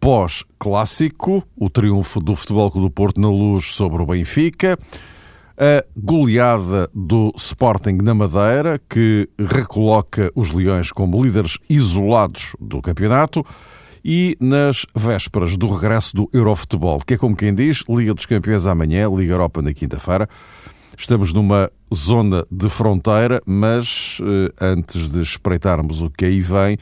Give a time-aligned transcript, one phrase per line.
[0.00, 4.78] pós-clássico, o triunfo do Futebol Clube do Porto na luz sobre o Benfica,
[5.58, 13.44] a goleada do Sporting na Madeira, que recoloca os Leões como líderes isolados do campeonato,
[14.02, 18.66] e nas vésperas do regresso do Eurofutebol, que é como quem diz, Liga dos Campeões
[18.66, 20.26] amanhã, Liga Europa na quinta-feira.
[20.96, 26.78] Estamos numa zona de fronteira, mas eh, antes de espreitarmos o que aí vem,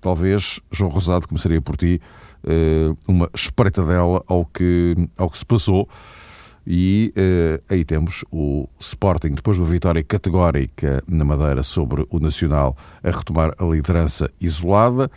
[0.00, 2.00] talvez, João Rosado, começaria por ti
[3.06, 5.88] uma espreitadela ao que, ao que se passou.
[6.66, 12.20] E eh, aí temos o Sporting, depois de uma vitória categórica na Madeira sobre o
[12.20, 15.10] Nacional, a retomar a liderança isolada,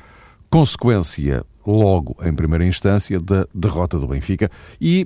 [0.49, 4.49] consequência, logo em primeira instância, da derrota do Benfica.
[4.81, 5.05] E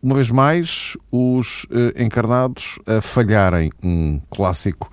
[0.00, 4.88] uma vez mais, os eh, encarnados a falharem um clássico,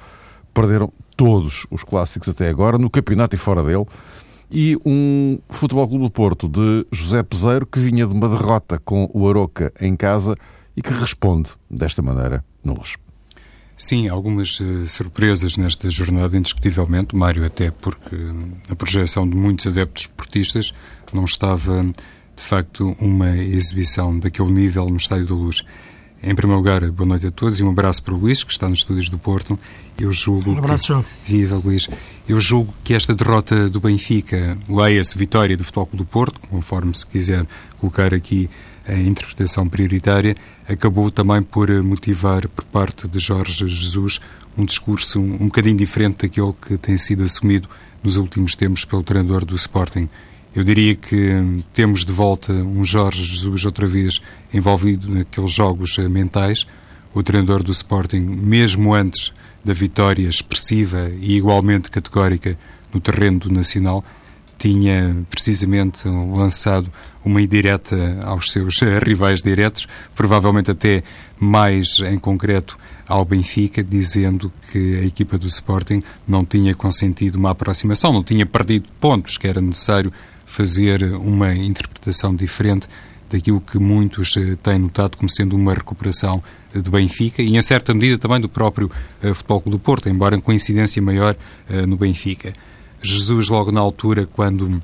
[0.53, 3.85] perderam todos os clássicos até agora, no campeonato e fora dele,
[4.51, 9.09] e um Futebol Clube do Porto de José Peseiro que vinha de uma derrota com
[9.13, 10.35] o Aroca em casa
[10.75, 12.95] e que responde desta maneira na luz.
[13.77, 18.15] Sim, algumas uh, surpresas nesta jornada, indiscutivelmente, Mário, até porque
[18.69, 20.73] a projeção de muitos adeptos esportistas
[21.11, 25.63] não estava de facto uma exibição daquele nível no Estádio da Luz.
[26.23, 28.69] Em primeiro lugar, boa noite a todos e um abraço para o Luís, que está
[28.69, 29.57] nos estúdios do Porto.
[29.99, 30.87] Eu julgo um abraço, que...
[30.89, 31.05] João.
[31.25, 31.89] Viva, Luís.
[32.29, 36.93] Eu julgo que esta derrota do Benfica, leia-se vitória do Futebol Clube do Porto, conforme
[36.93, 37.47] se quiser
[37.79, 38.47] colocar aqui
[38.87, 40.35] a interpretação prioritária,
[40.69, 44.19] acabou também por motivar por parte de Jorge Jesus
[44.55, 47.67] um discurso um, um bocadinho diferente daquele que tem sido assumido
[48.03, 50.07] nos últimos tempos pelo treinador do Sporting.
[50.53, 54.19] Eu diria que temos de volta um Jorge Jesus outra vez
[54.53, 56.65] envolvido naqueles jogos eh, mentais.
[57.13, 59.31] O treinador do Sporting, mesmo antes
[59.63, 62.57] da vitória expressiva e igualmente categórica
[62.93, 64.03] no terreno do Nacional,
[64.57, 66.91] tinha precisamente lançado
[67.23, 71.01] uma indireta aos seus eh, rivais diretos, provavelmente até
[71.39, 77.51] mais em concreto ao Benfica, dizendo que a equipa do Sporting não tinha consentido uma
[77.51, 80.11] aproximação, não tinha perdido pontos que era necessário
[80.51, 82.87] fazer uma interpretação diferente
[83.29, 86.43] daquilo que muitos eh, têm notado como sendo uma recuperação
[86.75, 88.91] de Benfica e, em certa medida, também do próprio
[89.23, 91.35] uh, Futebol Clube do Porto, embora com incidência maior
[91.87, 92.53] no Benfica.
[93.01, 94.79] Jesus, logo na altura, quando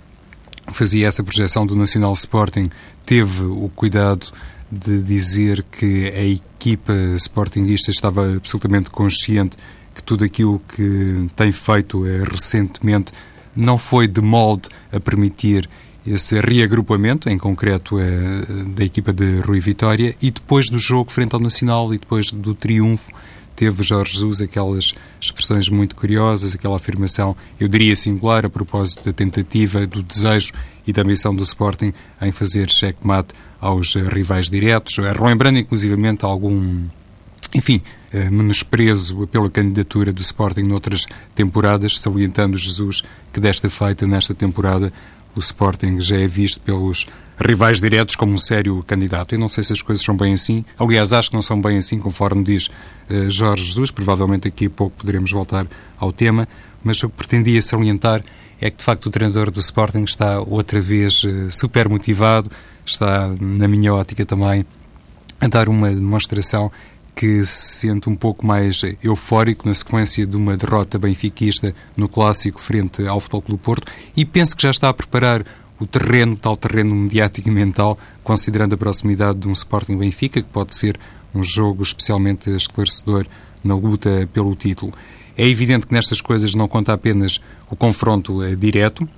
[0.72, 2.70] fazia essa projeção do Nacional Sporting,
[3.06, 4.32] teve o cuidado
[4.72, 9.56] de dizer que a equipa sportinguista estava absolutamente consciente
[9.96, 13.12] que tudo aquilo que tem feito recentemente
[13.58, 15.68] não foi de molde a permitir
[16.06, 18.06] esse reagrupamento, em concreto é,
[18.68, 22.54] da equipa de Rui Vitória, e depois do jogo frente ao Nacional e depois do
[22.54, 23.12] triunfo,
[23.56, 29.12] teve Jorge Jesus aquelas expressões muito curiosas, aquela afirmação, eu diria singular, a propósito da
[29.12, 30.54] tentativa, do desejo
[30.86, 31.92] e da missão do Sporting
[32.22, 36.86] em fazer checkmate aos rivais diretos, relembrando inclusivamente algum
[37.56, 37.97] enfim, eh,
[38.32, 43.04] menosprezo pela candidatura do Sporting noutras temporadas, salientando Jesus
[43.34, 44.92] que desta feita, nesta temporada,
[45.38, 47.06] o Sporting já é visto pelos
[47.40, 49.36] rivais diretos como um sério candidato.
[49.36, 50.66] Eu não sei se as coisas são bem assim.
[50.80, 53.92] Aliás, acho que não são bem assim, conforme diz uh, Jorge Jesus.
[53.92, 55.68] Provavelmente aqui a pouco poderemos voltar
[55.98, 56.48] ao tema.
[56.84, 58.24] Mas o que pretendia salientar
[58.60, 62.50] é que, de facto, o treinador do Sporting está outra vez uh, super motivado,
[62.86, 64.66] está, na minha ótica também,
[65.40, 66.72] a dar uma demonstração
[67.18, 72.62] que se sente um pouco mais eufórico na sequência de uma derrota benfiquista no clássico
[72.62, 75.44] frente ao Futebol Clube Porto e penso que já está a preparar
[75.80, 80.48] o terreno, tal terreno mediático e mental, considerando a proximidade de um Sporting Benfica, que
[80.48, 81.00] pode ser
[81.34, 83.26] um jogo especialmente esclarecedor
[83.64, 84.94] na luta pelo título.
[85.36, 89.10] É evidente que nestas coisas não conta apenas o confronto eh, direto.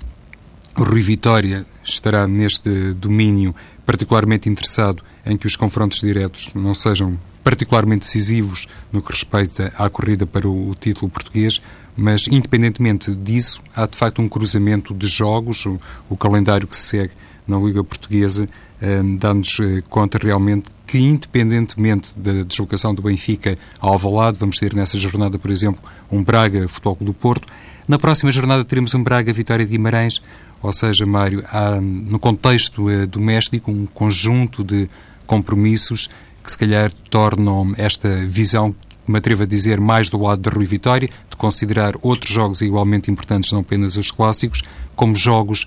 [0.77, 3.53] O Rui Vitória estará neste domínio
[3.85, 9.89] particularmente interessado em que os confrontos diretos não sejam particularmente decisivos no que respeita à
[9.89, 11.61] corrida para o, título português,
[11.95, 15.77] mas independentemente disso, há de facto um cruzamento de jogos, o,
[16.09, 17.13] o calendário que se segue
[17.47, 18.47] na Liga Portuguesa
[18.81, 24.73] um, dá-nos eh, conta realmente que, independentemente da deslocação do Benfica ao Alvalade, vamos ter
[24.73, 27.47] nessa jornada, por exemplo, um Braga Futebol Clube do Porto.
[27.87, 30.21] Na próxima jornada teremos um Braga Vitória de Guimarães,
[30.61, 34.87] ou seja, Mário, há no contexto uh, doméstico um conjunto de
[35.25, 36.09] compromissos
[36.49, 38.75] que se calhar tornam esta visão
[39.07, 43.09] me atrevo a dizer, mais do lado da Rui Vitória, de considerar outros jogos igualmente
[43.09, 44.61] importantes, não apenas os clássicos,
[44.95, 45.65] como jogos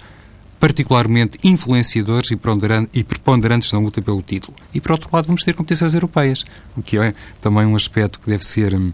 [0.60, 4.56] particularmente influenciadores e preponderantes na luta pelo título.
[4.72, 6.44] E, por outro lado, vamos ter competições europeias,
[6.76, 8.92] o que é também um aspecto que deve ser hum,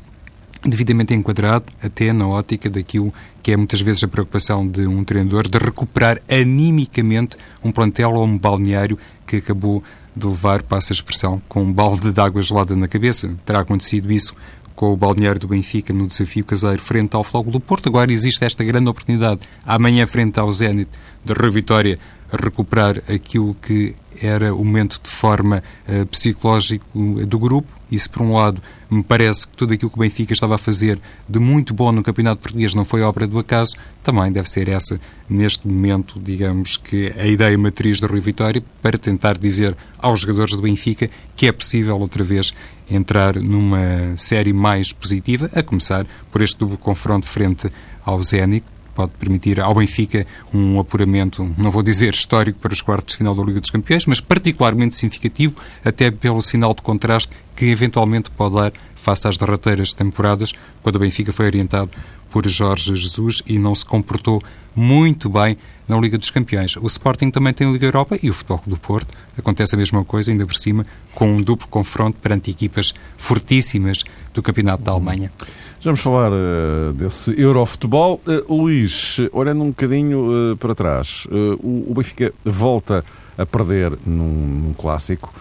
[0.62, 3.12] devidamente enquadrado, até na ótica daquilo
[3.43, 8.25] que é muitas vezes a preocupação de um treinador de recuperar animicamente um plantel ou
[8.25, 9.82] um balneário que acabou
[10.19, 13.32] de levar, passa a expressão, com um balde de água gelada na cabeça.
[13.44, 14.35] Terá acontecido isso
[14.75, 17.88] com o balneário do Benfica no desafio caseiro frente ao Flogo do Porto.
[17.88, 20.88] Agora existe esta grande oportunidade, amanhã frente ao Zenit,
[21.25, 21.99] de revitória
[22.31, 26.87] recuperar aquilo que era o momento de forma uh, psicológico
[27.26, 27.73] do grupo.
[27.91, 31.00] Isso, por um lado, me parece que tudo aquilo que o Benfica estava a fazer
[31.29, 33.75] de muito bom no Campeonato Português não foi obra do acaso.
[34.03, 34.99] Também deve ser essa,
[35.29, 40.55] neste momento, digamos que a ideia matriz da Rui Vitória para tentar dizer aos jogadores
[40.55, 42.53] do Benfica que é possível outra vez
[42.91, 47.69] entrar numa série mais positiva, a começar por este duplo confronto frente
[48.05, 48.65] ao Zenit,
[48.99, 53.33] pode permitir ao Benfica um apuramento, não vou dizer histórico para os quartos de final
[53.33, 55.55] da Liga dos Campeões, mas particularmente significativo,
[55.85, 60.53] até pelo sinal de contraste que eventualmente pode dar face às derrateiras temporadas,
[60.83, 61.93] quando o Benfica foi orientado
[62.29, 64.43] por Jorge Jesus e não se comportou
[64.75, 65.56] muito bem
[65.87, 66.77] na Liga dos Campeões.
[66.77, 69.17] O Sporting também tem a Liga Europa e o Futebol do Porto.
[69.39, 70.85] Acontece a mesma coisa, ainda por cima,
[71.15, 74.03] com um duplo confronto perante equipas fortíssimas
[74.35, 75.33] do Campeonato da Alemanha.
[75.81, 78.21] Vamos falar uh, desse Eurofutebol.
[78.27, 81.25] Uh, Luís, olhando um bocadinho uh, para trás,
[81.63, 83.05] o, o, Benfica volta
[83.37, 85.33] a perder num, num clássico.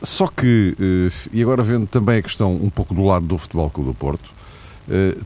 [0.00, 0.76] só que,
[1.32, 4.30] e agora vendo também a questão um pouco do lado do Futebol Clube do Porto,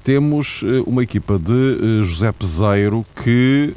[0.03, 3.75] temos uma equipa de José Peseiro que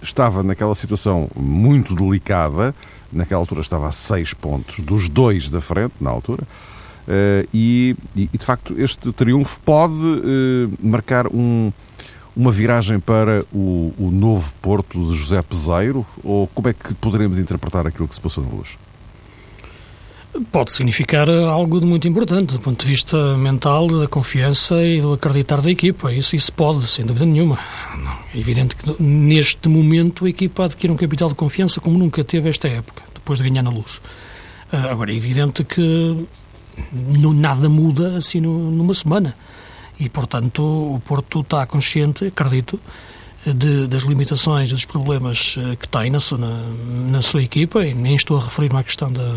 [0.00, 2.74] estava naquela situação muito delicada,
[3.12, 6.44] naquela altura estava a seis pontos dos dois da frente, na altura,
[7.08, 11.72] Uh, e, e, de facto, este triunfo pode uh, marcar um,
[12.36, 16.06] uma viragem para o, o, novo Porto de José Peseiro?
[16.22, 18.78] Ou como é que poderemos interpretar aquilo que se passou na luz?
[20.52, 25.12] Pode significar algo de muito importante do ponto de vista mental, da confiança e do
[25.12, 26.12] acreditar da equipa.
[26.12, 27.58] Isso, isso pode, sem dúvida nenhuma.
[28.32, 32.48] É evidente que neste momento a equipa adquire um capital de confiança como nunca teve
[32.48, 34.00] esta época, depois de ganhar na luz.
[34.70, 36.28] Agora, é evidente que
[36.92, 39.34] não, nada muda assim numa semana.
[39.98, 42.80] E, portanto, o Porto está consciente, acredito,
[43.46, 46.62] de, das limitações, dos problemas eh, que tem na sua, na,
[47.10, 49.36] na sua equipa, e nem estou a referir-me à questão da,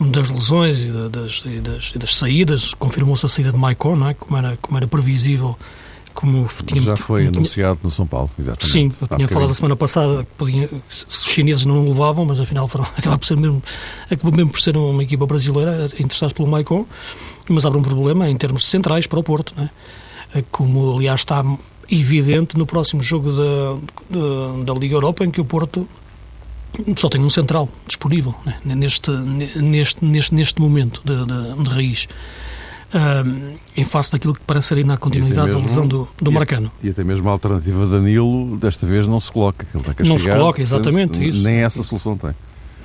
[0.00, 2.74] das lesões e das, e das, e das saídas.
[2.74, 4.14] Confirmou-se a saída de Maicon, é?
[4.14, 5.56] como, era, como era previsível
[6.18, 8.72] como tinha, Já foi tinha, anunciado no São Paulo, exatamente.
[8.72, 10.68] Sim, eu tinha falado a semana passada que podia,
[11.08, 13.62] os chineses não levavam, mas afinal foram, acabou por ser mesmo,
[14.10, 16.84] acabou mesmo por ser uma equipa brasileira interessados pelo Maicon,
[17.48, 19.70] mas abre um problema em termos centrais para o Porto, né?
[20.50, 21.44] como aliás está
[21.88, 23.74] evidente no próximo jogo da,
[24.10, 25.88] da, da Liga Europa, em que o Porto
[26.96, 28.58] só tem um central disponível né?
[28.64, 32.08] neste, neste, neste, neste momento de, de, de raiz
[32.94, 36.32] uh, em face daquilo que parece ser ainda a continuidade mesmo, da lesão do, do
[36.32, 36.70] Marcano.
[36.82, 39.66] E até mesmo a alternativa Danilo, desta vez, não se coloca.
[39.74, 41.10] Ele está não se coloca, exatamente.
[41.10, 41.42] Portanto, isso.
[41.44, 42.34] Nem essa solução tem.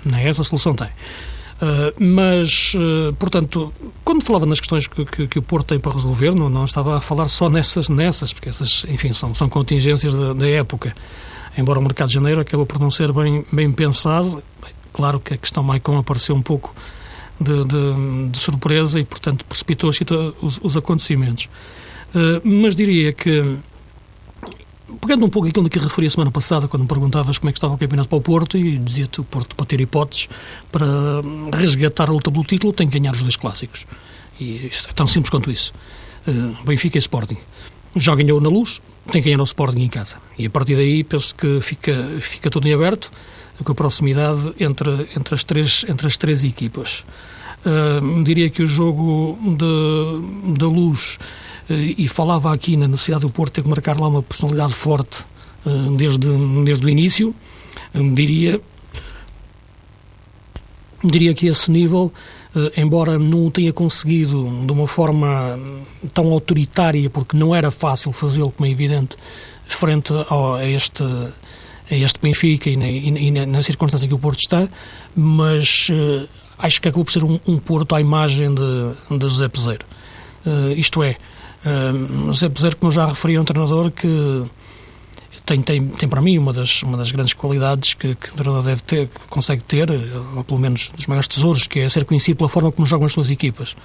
[0.05, 0.87] Nem essa solução tem.
[0.87, 3.71] Uh, mas, uh, portanto,
[4.03, 6.97] quando falava nas questões que, que, que, o Porto tem para resolver, não, não estava
[6.97, 10.93] a falar só nessas, nessas porque essas, enfim, são, são contingências da, da época.
[11.57, 14.43] Embora o mercado de janeiro acabou por não ser bem, bem pensado,
[14.91, 16.73] claro que a questão Maicon apareceu um pouco
[17.39, 20.03] de, de, de surpresa e, portanto, precipitou-se
[20.41, 21.45] os, os, acontecimentos.
[22.13, 23.57] Uh, mas diria que,
[25.01, 27.57] pegando um pouco aquilo que referi a semana passada, quando me perguntavas como é que
[27.57, 30.29] estava o campeonato para o Porto, e dizia-te o Porto, para ter hipóteses,
[30.71, 30.85] para
[31.55, 33.85] resgatar a luta pelo título, tem que ganhar os dois clássicos.
[34.39, 35.73] E isto é tão simples quanto isso.
[36.27, 37.37] Uh, Benfica e Sporting.
[37.95, 40.17] Já ganhou na luz, tem que ganhar o Sporting em casa.
[40.37, 43.11] E a partir daí penso que fica, fica tudo em aberto
[43.61, 47.05] com a proximidade entre, entre, as, três, entre as três equipas.
[47.65, 49.37] Uh, diria que o jogo
[50.57, 51.17] da luz,
[51.69, 55.25] uh, e falava aqui na necessidade do Porto ter que marcar lá uma personalidade forte
[55.65, 56.27] uh, desde,
[56.65, 57.33] desde o início,
[58.13, 58.59] diria,
[61.03, 62.11] diria que esse nível,
[62.75, 65.59] embora não o tenha conseguido de uma forma
[66.11, 69.15] tão autoritária, porque não era fácil fazê-lo, como é evidente,
[69.67, 71.03] frente a este
[71.93, 74.67] a este Benfica e na, e na, na circunstância que o Porto está,
[75.15, 79.47] mas uh, acho que acabou por ser um, um Porto à imagem de, de José
[79.47, 79.85] Peseiro.
[80.45, 81.17] Uh, isto é,
[81.65, 84.43] uh, José Peseiro, como já referi, é um treinador que
[85.45, 88.63] tem, tem, tem para mim uma das, uma das grandes qualidades que, que o treinador
[88.63, 89.89] deve ter, que consegue ter,
[90.35, 93.13] ou pelo menos dos maiores tesouros, que é ser conhecido pela forma como jogam as
[93.13, 93.75] suas equipas.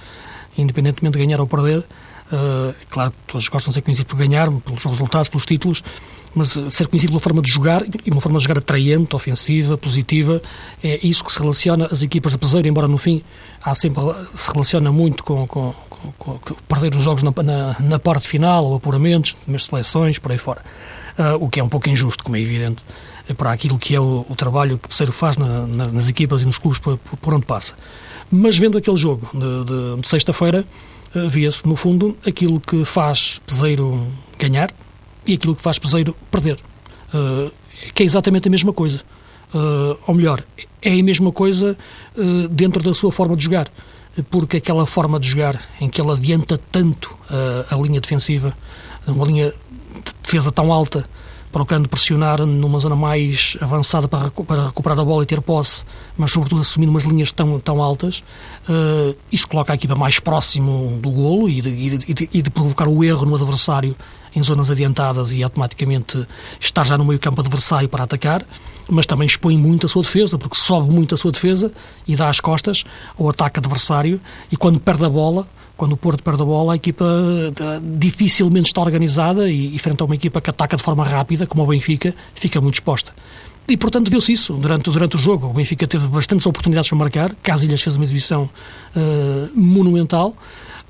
[0.57, 1.85] Independentemente de ganhar ou perder,
[2.31, 5.83] uh, claro que todos gostam de ser conhecidos por ganhar, pelos resultados, pelos títulos,
[6.33, 10.41] mas ser conhecido pela forma de jogar e uma forma de jogar atraente, ofensiva, positiva,
[10.83, 13.23] é isso que se relaciona as equipas de peseiro, embora no fim
[13.61, 14.01] há sempre,
[14.35, 15.73] se relaciona muito com, com,
[16.17, 20.31] com, com perder os jogos na, na, na, parte final, ou apuramentos, nas seleções, por
[20.31, 20.63] aí fora.
[21.17, 22.83] Uh, o que é um pouco injusto, como é evidente,
[23.35, 26.41] para aquilo que é o, o trabalho que o Peseiro faz na, na, nas equipas
[26.41, 27.75] e nos clubes por, por, onde passa.
[28.31, 30.65] Mas vendo aquele jogo de, de, de sexta-feira,
[31.13, 34.69] via-se, no fundo, aquilo que faz Peseiro ganhar,
[35.25, 36.57] e aquilo que faz Peseiro perder.
[37.13, 37.51] Uh,
[37.93, 39.01] que é exatamente a mesma coisa.
[39.53, 40.43] Uh, ou melhor,
[40.81, 41.77] é a mesma coisa
[42.15, 43.69] uh, dentro da sua forma de jogar.
[44.29, 47.15] Porque aquela forma de jogar em que ele adianta tanto
[47.69, 48.57] a linha defensiva,
[49.07, 49.53] uma linha
[49.93, 51.07] de defesa tão alta,
[51.51, 55.83] procurando pressionar numa zona mais avançada para, para recuperar a bola e ter posse,
[56.17, 58.23] mas sobretudo assumindo umas linhas tão, tão altas,
[58.67, 62.49] uh, isso coloca a equipa mais próximo do golo e de, e, de, e de
[62.49, 63.95] provocar o erro no adversário
[64.35, 66.25] em zonas adiantadas e automaticamente
[66.59, 68.45] estar já no meio campo adversário para atacar,
[68.87, 71.71] mas também expõe muito a sua defesa, porque sobe muito a sua defesa
[72.07, 72.83] e dá as costas
[73.17, 75.47] ao ataque adversário e quando perde a bola,
[75.79, 80.01] quando o Porto perde a bola, a equipa eh, dificilmente está organizada e, e frente
[80.01, 83.13] a uma equipa que ataca de forma rápida, como o Benfica, fica muito exposta.
[83.69, 85.47] E, portanto, viu-se isso durante, durante o jogo.
[85.47, 87.35] O Benfica teve bastantes oportunidades para marcar.
[87.35, 88.49] Casilhas fez uma exibição
[88.95, 90.35] uh, monumental.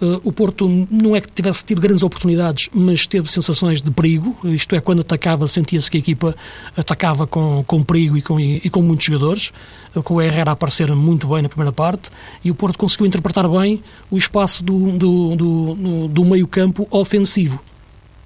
[0.02, 4.34] Uh, o Porto não é que tivesse tido grandes oportunidades, mas teve sensações de perigo.
[4.46, 6.34] Isto é, quando atacava, sentia-se que a equipa
[6.78, 9.52] atacava com, com perigo e com, e, e com muitos jogadores.
[9.94, 12.10] Uh, com o Herrera a aparecer muito bem na primeira parte.
[12.42, 17.60] E o Porto conseguiu interpretar bem o espaço do, do, do, do meio-campo ofensivo.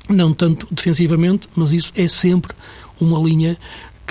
[0.08, 2.54] Não tanto defensivamente, mas isso é sempre
[3.00, 3.58] uma linha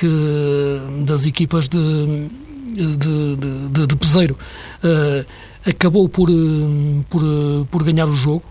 [0.02, 2.28] que das equipas de,
[2.66, 3.36] de,
[3.70, 4.36] de, de peseiro
[4.82, 5.24] uh,
[5.64, 6.34] acabou por, eh,
[7.08, 8.42] por, eh, por ganhar o jogo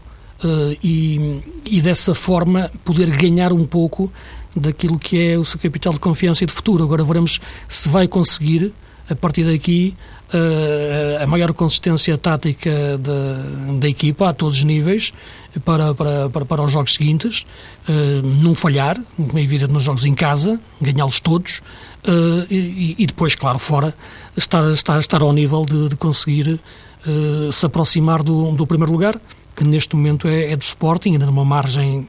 [0.46, 4.10] uh, e, e dessa forma poder ganhar um pouco
[4.56, 6.82] daquilo que é o seu capital de confiança e de futuro.
[6.86, 8.74] Agora veremos se vai conseguir,
[9.10, 9.94] a partir daqui,
[10.34, 15.12] uh, a maior consistência tática da, da equipa a todos os níveis
[15.60, 17.46] para, para, para, para os jogos seguintes,
[17.88, 21.62] uh, não falhar, como é evidente nos jogos em casa, ganhá-los todos
[22.08, 23.94] uh, e, e, depois, claro, fora,
[24.36, 26.60] estar, estar, estar ao nível de, de conseguir
[27.06, 29.20] uh, se aproximar do, do primeiro lugar,
[29.56, 32.08] que neste momento é, é do Sporting, ainda numa margem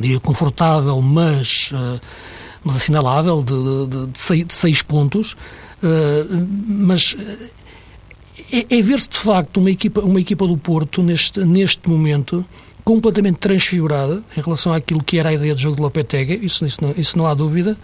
[0.00, 1.70] diria, confortável, mas,
[2.64, 5.36] mas assinalável, de, de, de, seis, de seis pontos.
[6.66, 7.14] mas
[8.52, 12.44] é, é ver-se de facto uma equipa, uma equipa do Porto neste, neste momento
[12.84, 16.82] completamente transfigurada em relação àquilo que era a ideia de jogo de Lopetegui, isso, isso,
[16.82, 17.78] não, isso não há dúvida,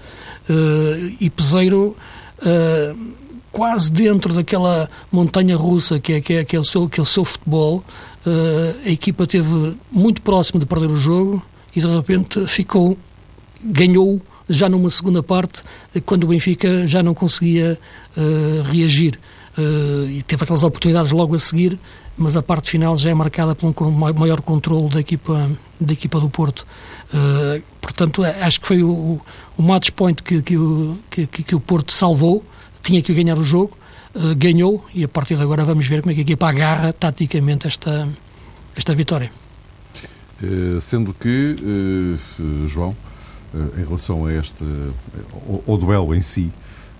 [0.48, 1.96] uh, e Peseiro
[2.38, 3.14] uh,
[3.52, 7.02] quase dentro daquela montanha russa que é, que é, que é, o, seu, que é
[7.02, 7.84] o seu futebol,
[8.26, 11.42] uh, a equipa teve muito próximo de perder o jogo
[11.74, 12.98] e de repente ficou,
[13.62, 15.62] ganhou já numa segunda parte,
[16.04, 17.76] quando o Benfica já não conseguia
[18.70, 19.18] reagir
[19.58, 21.78] uh, e teve aquelas oportunidades logo a seguir,
[22.16, 26.20] mas a parte final já é marcada por um maior controle da equipa, da equipa
[26.20, 26.66] do Porto.
[27.12, 29.20] Uh, portanto, acho que foi o,
[29.56, 32.44] o match point que, que, o, que, que o Porto salvou,
[32.82, 33.76] tinha que ganhar o jogo,
[34.14, 36.92] uh, ganhou e a partir de agora vamos ver como é que a equipa agarra
[36.92, 38.08] taticamente esta,
[38.74, 39.30] esta vitória.
[40.80, 41.56] sendo que,
[42.66, 42.96] João,
[43.78, 44.64] em relação a este,
[45.48, 46.52] ao, ao duelo em si,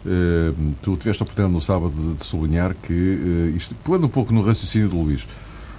[0.06, 4.08] Uh, tu tiveste a oportunidade no sábado de, de sublinhar que, uh, isto, pegando um
[4.08, 5.26] pouco no raciocínio do Luís,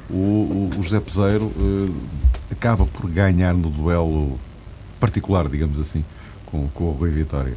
[0.09, 1.95] o, o, José Peseiro uh,
[2.51, 4.37] acaba por ganhar no duelo
[4.99, 6.03] particular, digamos assim,
[6.45, 7.55] com, com o Rui Vitória.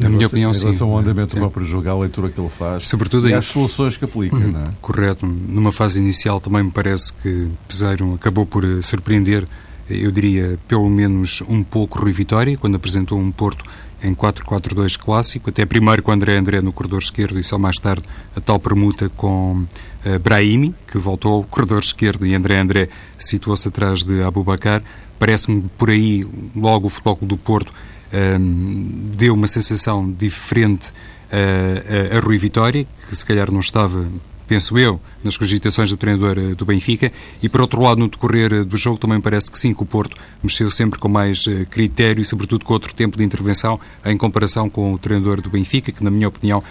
[0.00, 0.60] Na minha opinião, sim.
[0.60, 3.46] Em relação ao andamento do próprio jogo, a leitura que ele faz Sobretudo e as
[3.46, 4.64] soluções que aplica, não é?
[4.80, 5.26] Correto.
[5.26, 9.46] Numa fase inicial também me parece que Peseiro acabou por surpreender,
[9.88, 13.64] eu diria, pelo menos um pouco Rui Vitória, quando apresentou um Porto
[14.02, 18.02] em 4-4-2 clássico, até primeiro com André André no corredor esquerdo e só mais tarde
[18.34, 19.64] a tal permuta com
[20.04, 22.88] uh, Brahimi, que voltou ao corredor esquerdo e André André
[23.18, 24.82] situou-se atrás de Abubacar.
[25.18, 26.24] Parece-me por aí,
[26.56, 27.72] logo o Futebol do Porto
[28.12, 34.08] um, deu uma sensação diferente uh, a, a Rui Vitória, que se calhar não estava
[34.50, 37.12] penso eu, nas cogitações do treinador eh, do Benfica.
[37.40, 39.86] E, por outro lado, no decorrer eh, do jogo, também parece que sim, que o
[39.86, 44.16] Porto mexeu sempre com mais eh, critério e, sobretudo, com outro tempo de intervenção em
[44.16, 46.64] comparação com o treinador do Benfica, que, na minha opinião,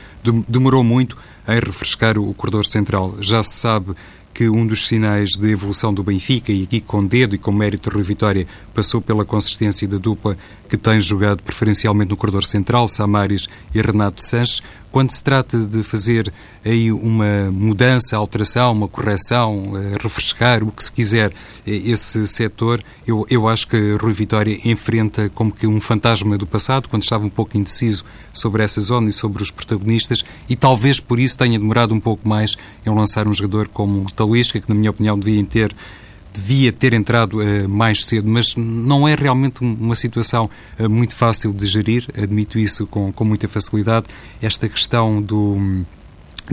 [0.46, 1.16] demorou muito
[1.48, 3.16] em refrescar o corredor central.
[3.22, 3.96] Já se sabe
[4.34, 7.90] que um dos sinais de evolução do Benfica, e aqui com dedo e com mérito
[7.90, 10.36] Rui Vitória, passou pela consistência da dupla
[10.68, 14.62] que tem jogado preferencialmente no corredor central, Samaris e Renato Sanches.
[14.92, 16.32] Quando se trata de fazer
[16.66, 21.32] aí uma mudança, alteração, uma correção, eh, refrescar, o que se quiser,
[21.66, 26.48] eh, esse setor, eu, eu acho que Rui Vitória enfrenta como que um fantasma do
[26.48, 28.04] passado, quando estava um pouco indeciso
[28.34, 32.28] sobre essa zona e sobre os protagonistas, e talvez por isso tenha demorado um pouco
[32.28, 32.56] mais
[32.86, 35.76] em lançar um jogador como Talisca, que na minha opinião devia ter
[36.34, 41.52] devia ter entrado uh, mais cedo, mas não é realmente uma situação uh, muito fácil
[41.54, 44.08] de gerir, admito isso com, com muita facilidade.
[44.42, 45.86] Esta questão do hum,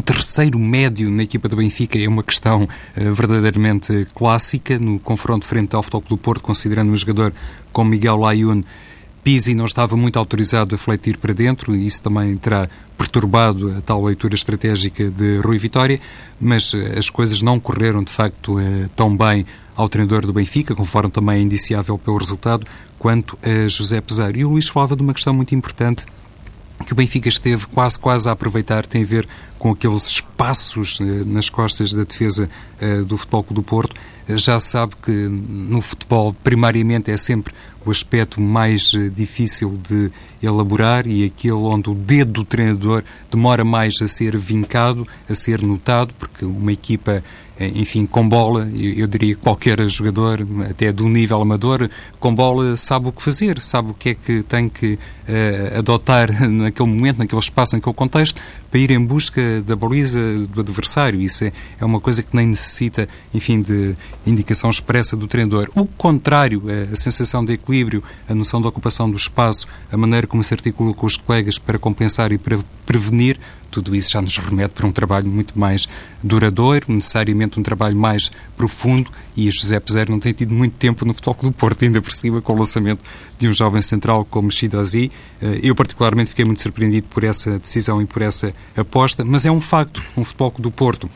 [0.05, 5.77] terceiro médio na equipa do Benfica é uma questão uh, verdadeiramente clássica no confronto frente
[5.77, 7.33] ao Futebol do Porto, considerando um jogador
[7.73, 8.63] como Miguel Layun
[9.23, 13.81] Pizzi não estava muito autorizado a fletir para dentro e isso também terá perturbado a
[13.81, 15.99] tal leitura estratégica de Rui Vitória,
[16.41, 18.55] mas as coisas não correram de facto
[18.95, 19.45] tão bem
[19.77, 22.67] ao treinador do Benfica, conforme também é indiciável pelo resultado,
[22.99, 24.39] quanto a José Peseiro.
[24.39, 26.07] E o Luís falava de uma questão muito importante
[26.85, 29.27] que o Benfica esteve quase, quase a aproveitar, tem a ver
[29.59, 33.97] com aqueles espaços eh, nas costas da defesa eh, do Futebol Clube do Porto.
[34.29, 37.55] Eh, já sabe que no futebol, primariamente, é sempre
[37.85, 40.11] o aspecto mais difícil de
[40.43, 45.63] elaborar e aquele onde o dedo do treinador demora mais a ser vincado, a ser
[45.63, 47.23] notado, porque uma equipa eh,
[47.59, 51.89] enfim, com bola, eu, diria que qualquer jogador, até do nível amador,
[52.21, 56.29] com bola sabe o que fazer, sabe o que é que tem que uh, adotar
[56.49, 61.21] naquele momento, naquele espaço, naquele contexto, para ir em busca da baliza do adversário.
[61.21, 63.97] Isso é, é uma coisa que nem necessita, enfim, de
[64.27, 65.71] indicação expressa do treinador.
[65.75, 70.43] O contrário, a sensação de equilíbrio, a noção de ocupação do espaço, a maneira como
[70.43, 73.39] se articula com os colegas para compensar e para prevenir,
[73.71, 75.87] tudo isso já nos remete para um trabalho muito mais
[76.23, 79.11] duradouro, necessariamente um trabalho mais profundo.
[79.37, 82.41] E José Peseiro não tem tido muito tempo no Futebol do Porto, ainda por cima
[82.41, 83.05] com o lançamento
[83.37, 85.11] de um jovem central como Shidozi.
[85.43, 89.51] Eh, eu particularmente fiquei muito surpreendido por essa decisão e por essa aposta, mas é
[89.51, 91.11] um facto, um Futebol do Porto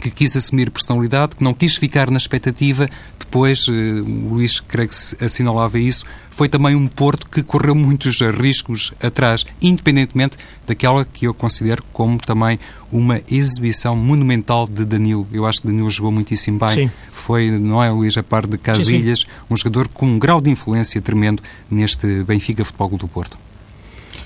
[0.00, 2.88] que quis assumir personalidade, que não quis ficar na expectativa.
[3.18, 8.20] Depois, eh, o Luís, creio que assinalava isso, foi também um Porto que correu muitos
[8.20, 12.58] riscos atrás, independentemente daquela que eu considero como também
[12.90, 15.26] uma exibição monumental de Danilo.
[15.32, 16.88] Eu acho que Danilo jogou muitíssimo bem.
[16.88, 16.90] Sim.
[17.10, 19.32] Foi, não é, Luís, a par de Casilhas, sim, sim.
[19.50, 23.38] um jogador com um grau de influência tremendo neste Benfica Futebol do Porto.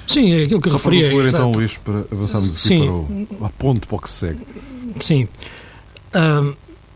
[0.06, 1.00] Sim, é aquilo que Só referia.
[1.00, 3.26] Para concluir, então, Luís, para avançarmos aqui Sim.
[3.28, 4.40] para o a ponto para o que se segue.
[4.98, 5.28] Sim.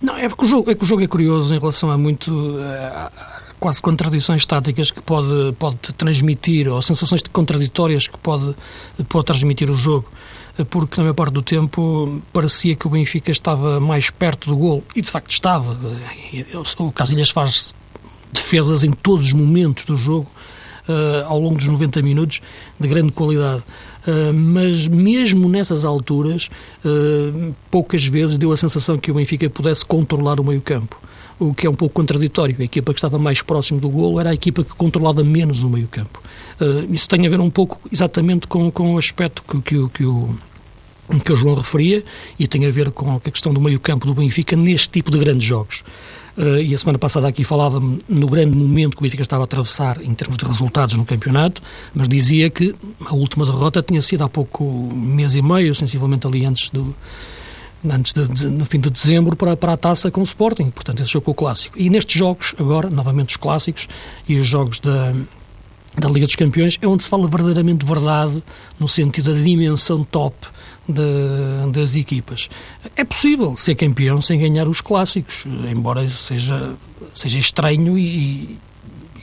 [0.00, 2.30] não, é porque o jogo é, que o jogo é curioso em relação a muito.
[2.30, 8.56] Uh, quase contradições táticas que pode, pode transmitir, ou sensações contraditórias que pode,
[9.08, 10.10] pode transmitir o jogo.
[10.70, 14.82] Porque, na maior parte do tempo, parecia que o Benfica estava mais perto do gol.
[14.96, 15.78] E, de facto, estava.
[16.78, 17.74] O Casilhas faz
[18.32, 20.28] defesas em todos os momentos do jogo
[20.88, 22.40] uh, ao longo dos 90 minutos
[22.78, 23.62] de grande qualidade.
[24.06, 26.48] Uh, mas mesmo nessas alturas,
[26.84, 31.00] uh, poucas vezes deu a sensação que o Benfica pudesse controlar o meio-campo.
[31.38, 32.54] O que é um pouco contraditório.
[32.58, 35.70] A equipa que estava mais próximo do golo era a equipa que controlava menos o
[35.70, 36.22] meio-campo.
[36.60, 40.04] Uh, isso tem a ver um pouco exatamente com, com o aspecto que, que, que
[40.04, 40.34] o
[41.24, 42.04] que o João referia
[42.38, 45.44] e tem a ver com a questão do meio-campo do Benfica neste tipo de grandes
[45.44, 45.82] jogos.
[46.40, 49.44] Uh, e a semana passada aqui falava no grande momento que o Benfica estava a
[49.44, 51.60] atravessar em termos de resultados no campeonato,
[51.92, 52.74] mas dizia que
[53.04, 56.96] a última derrota tinha sido há pouco mês e meio, sensivelmente ali antes do
[57.84, 61.00] antes de, de, no fim de dezembro para, para a taça com o Sporting, portanto
[61.00, 61.78] esse jogo com o clássico.
[61.78, 63.86] E nestes jogos, agora, novamente os clássicos
[64.26, 65.14] e os jogos da,
[65.96, 68.42] da Liga dos Campeões, é onde se fala verdadeiramente verdade
[68.78, 70.46] no sentido da dimensão top
[70.88, 72.48] de, das equipas.
[72.96, 76.74] É possível ser campeão sem ganhar os clássicos, embora seja,
[77.12, 78.58] seja estranho e,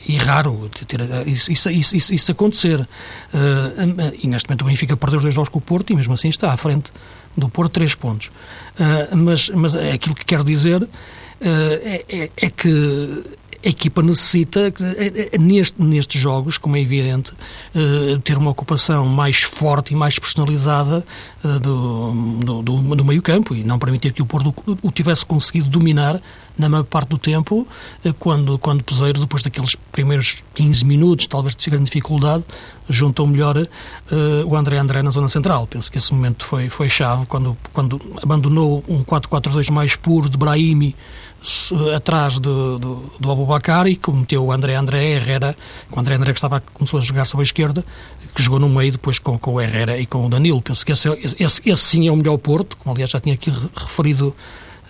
[0.07, 2.81] e raro ter, isso, isso, isso, isso acontecer.
[2.81, 6.13] Uh, e neste momento o Benfica perdeu os dois jogos com o Porto e mesmo
[6.13, 6.91] assim está à frente
[7.35, 8.27] do Porto três pontos.
[8.27, 10.89] Uh, mas, mas é aquilo que quero dizer uh,
[11.41, 13.23] é, é, é que
[13.67, 17.33] a equipa necessita, eh, eh, neste, nestes jogos, como é evidente,
[17.75, 21.05] eh, ter uma ocupação mais forte e mais personalizada
[21.61, 26.21] do, do, do, meio-campo e não permitir que o Porto o tivesse conseguido dominar
[26.57, 27.67] na maior parte do tempo,
[28.19, 32.43] quando, quando Peseiro, depois daqueles primeiros 15 minutos, talvez de grande dificuldade,
[32.89, 33.67] juntou melhor uh,
[34.45, 35.67] o André André na zona central.
[35.67, 40.37] Penso que esse momento foi, foi chave, quando, quando abandonou um 4-4-2 mais puro de
[40.37, 40.95] Brahimi,
[41.95, 45.55] atrás do, do, do Abubacar e que meteu o André André Herrera,
[45.91, 47.85] o André André que estava, começou a jogar sobre a esquerda,
[48.35, 50.61] que jogou no meio depois com, com o Herrera e com o Danilo.
[50.61, 53.51] Penso que esse, esse, esse sim é o melhor Porto, como aliás já tinha aqui
[53.75, 54.35] referido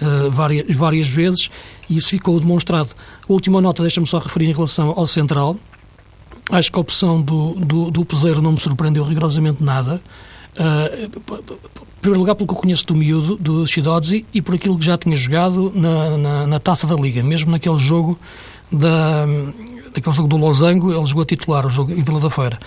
[0.01, 1.49] uh, várias, várias vezes
[1.89, 2.89] e isso ficou demonstrado.
[3.27, 5.57] A última nota, deixa-me só referir em relação ao Central.
[6.49, 10.01] Acho que a opção do, do, do Peseiro não me surpreendeu rigorosamente nada.
[10.58, 14.78] Uh, em primeiro lugar, pelo que eu conheço do miúdo, do Shidodzi, e por aquilo
[14.80, 18.17] que já tinha jogado na, na, na taça da Liga, mesmo naquele jogo
[18.72, 19.26] da,
[19.93, 22.58] daquele jogo do Losango, ele jogou a titular, o jogo em Vila da Feira.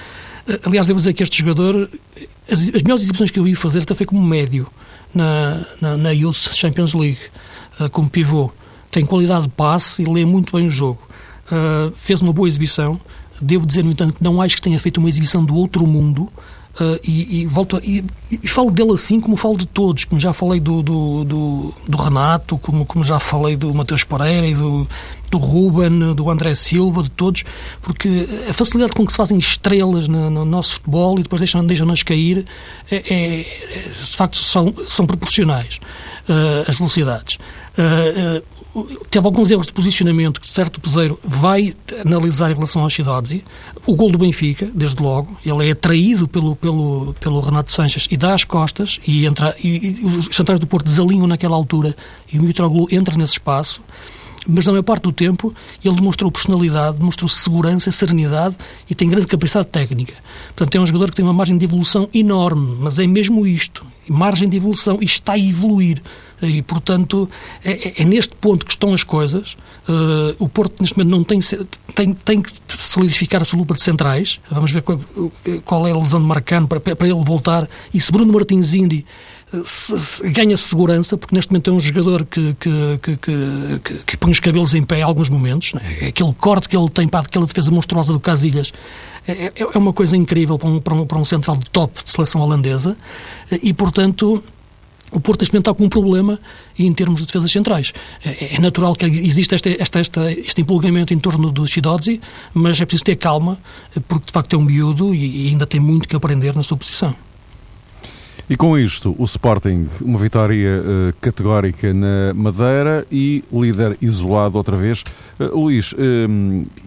[0.47, 1.91] Uh, aliás, devo dizer que este jogador,
[2.49, 4.69] as, as melhores exibições que eu vi fazer até foi como médio
[5.13, 7.19] na, na, na Youth Champions League,
[7.81, 8.53] uh, como pivô.
[8.89, 11.01] Tem qualidade de passe e lê muito bem o jogo.
[11.95, 13.01] fez uma boa exibição.
[13.41, 16.29] Devo dizer, no entanto, que não acho que tenha feito uma exibição do outro mundo.
[16.79, 20.33] Uh, e, e, volto e, e, falo dele assim como falo de todos, como já
[20.33, 24.87] falei do, do, do, do Renato, como, como já falei do Mateus Pereira e do,
[25.31, 27.43] do Ruben, do André Silva, de todos,
[27.83, 31.67] porque a facilidade com que se fazem estrelas no, no nosso futebol e depois deixam-nas
[31.67, 32.47] deixam cair
[32.89, 35.81] é, é, é, de facto são, são proporcionais
[36.29, 37.37] uh, as velocidades.
[37.77, 38.60] Uh,
[39.11, 43.45] teve alguns erros de posicionamento que certo peseiro vai analisar em relação ao Chidodzi.
[43.87, 48.17] O gol do Benfica, desde logo, ele é atraído pelo, pelo, pelo Renato Sanches e
[48.17, 51.97] dá as costas e, entra, e, e os centrais do Porto desalinham naquela altura
[52.33, 53.83] e o Mitroglou entra nesse espaço
[54.47, 55.55] mas na maior parte do tempo
[55.85, 58.57] ele demonstrou personalidade, demonstrou segurança, serenidade
[58.89, 60.15] e tem grande capacidade técnica.
[60.57, 63.85] Portanto, é um jogador que tem uma margem de evolução enorme, mas é mesmo isto,
[64.09, 66.03] margem de evolução, e está a evoluir.
[66.43, 67.29] E, portanto,
[67.65, 69.57] é, é, é neste ponto que estão as coisas.
[69.89, 71.41] Uh, o Porto, neste momento, não tem,
[71.95, 74.41] tem, tem que solidificar a sua lupa de centrais.
[74.51, 75.01] Vamos ver qual,
[75.65, 77.69] qual é a lesão de Marcano para, para ele voltar.
[77.93, 79.05] E se Bruno Martins Indy
[80.33, 84.39] ganha segurança, porque neste momento é um jogador que, que, que, que, que põe os
[84.39, 85.75] cabelos em pé em alguns momentos.
[85.75, 86.09] Né?
[86.09, 88.73] Aquele corte que ele tem para aquela defesa monstruosa do Casilhas
[89.27, 92.03] é, é, é uma coisa incrível para um, para um, para um central de top
[92.05, 92.97] de seleção holandesa
[93.63, 94.43] e, portanto.
[95.13, 96.39] O Porto neste momento está com um problema
[96.79, 97.93] em termos de defesas centrais.
[98.25, 102.21] É, é natural que exista este, este, este, empolgamento em torno do Shidodzi,
[102.55, 103.59] mas é preciso ter calma,
[104.07, 106.77] porque de facto é um miúdo e, e ainda tem muito que aprender na sua
[106.77, 107.15] posição.
[108.51, 114.77] E com isto, o Sporting, uma vitória uh, categórica na Madeira e líder isolado outra
[114.77, 115.05] vez.
[115.39, 115.97] Uh, Luís, uh,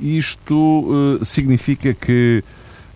[0.01, 2.43] isto significa que,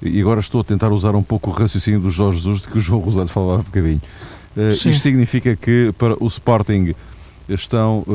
[0.01, 2.77] e agora estou a tentar usar um pouco o raciocínio do Jorge Jesus, de que
[2.77, 4.01] o João Rosado falava um bocadinho.
[4.57, 6.93] Isto significa que para o Sporting
[7.47, 8.05] estão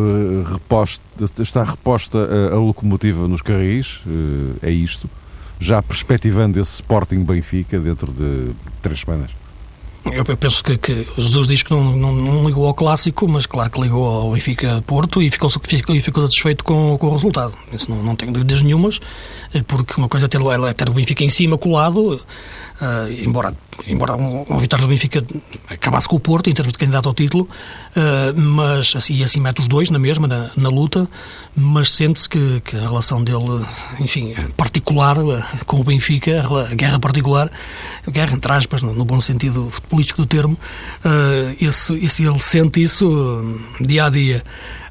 [0.51, 1.03] reposta,
[1.39, 4.03] está reposta a, a locomotiva nos carris,
[4.63, 5.09] é isto,
[5.59, 8.51] já perspectivando esse Sporting Benfica dentro de
[8.83, 9.31] três semanas?
[10.11, 13.71] Eu, penso que, que Jesus diz que não, não, não, ligou ao clássico, mas claro
[13.71, 17.57] que ligou ao Benfica Porto e ficou, ficou, ficou satisfeito com, com o resultado.
[17.73, 18.99] Isso não, não tenho dúvidas nenhumas,
[19.55, 22.21] eh, porque uma coisa é ter, é ter o Benfica em cima colado,
[22.81, 23.55] Uh, embora,
[23.87, 25.25] embora uma vitória do Benfica
[25.69, 27.49] acabasse com o Porto em termos de candidato ao título,
[27.97, 31.09] uh, mas assim, assim mete os dois na mesma, na, na luta,
[31.55, 33.65] mas sente-se que, que, a relação dele,
[34.01, 37.51] enfim, particular uh, com o Benfica, a guerra particular,
[38.11, 40.59] guerra entre aspas, no, no bom sentido futebolístico do termo,
[41.61, 44.45] esse, esse, ele sente isso dia a dia.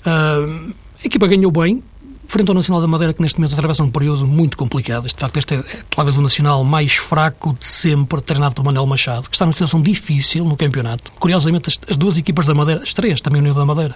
[0.06, 1.84] a equipa ganhou bem,
[2.32, 5.06] frente ao Nacional da Madeira, que neste momento atravessa um período muito complicado.
[5.06, 8.64] Este, de facto, este é, é talvez o Nacional mais fraco de sempre, treinado por
[8.64, 11.12] Manuel Machado, que está numa situação difícil no campeonato.
[11.20, 13.96] Curiosamente, as, as duas equipas da Madeira, as três, também o União da Madeira,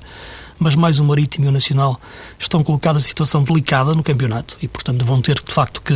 [0.60, 2.00] mas mais o Marítimo e o Nacional,
[2.38, 5.95] estão colocadas em situação delicada no campeonato e, portanto, vão ter, de facto, que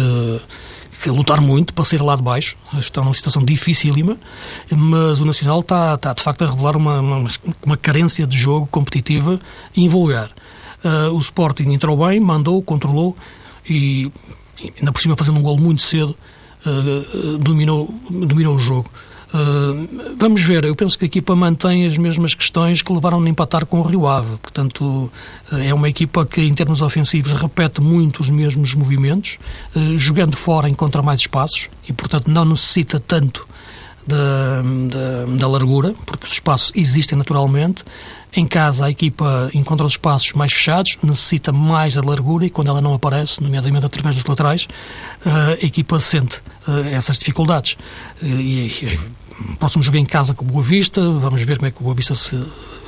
[1.02, 2.58] que lutar muito para sair lá de baixo.
[2.78, 4.18] Estão numa situação dificílima,
[4.70, 7.30] mas o Nacional está, está de facto a revelar uma, uma,
[7.66, 9.40] uma carência de jogo competitiva
[9.76, 10.30] invulgar.
[10.84, 13.16] Uh, o Sporting entrou bem, mandou, controlou
[13.70, 14.12] e,
[14.78, 16.16] ainda por cima fazendo um gol muito cedo,
[16.66, 18.90] uh, dominou, dominou o jogo.
[19.30, 23.30] Uh, vamos ver, eu penso que a equipa mantém as mesmas questões que levaram a
[23.30, 24.38] empatar com o Rio Ave.
[24.38, 25.12] Portanto,
[25.52, 29.38] uh, é uma equipa que, em termos ofensivos, repete muito os mesmos movimentos,
[29.76, 33.48] uh, jogando fora encontra mais espaços e, portanto, não necessita tanto
[34.08, 37.84] da, da, da, largura, porque os espaços existem naturalmente.
[38.32, 42.68] Em casa, a equipa encontra os espaços mais fechados, necessita mais da largura e quando
[42.68, 44.68] ela não aparece, nomeadamente através dos laterais,
[45.26, 47.76] eh, a equipa sente eh, essas dificuldades.
[48.22, 49.00] Eh, e,
[49.58, 51.96] próximo jogo em casa com o Boa Vista, vamos ver como é que o Boa
[51.96, 52.40] Vista se,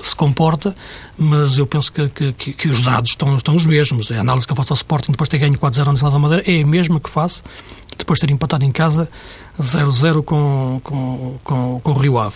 [0.02, 0.76] se comporta,
[1.18, 4.12] mas eu penso que, que, que, os dados estão, estão os mesmos.
[4.12, 6.62] A análise que eu faço ao Sporting depois de ter ganho 4-0 na Madeira é
[6.62, 7.42] a mesma que faço
[8.02, 9.10] depois de ter empatado em casa
[9.60, 12.36] 0-0 com, com, com, com o Rio Ave.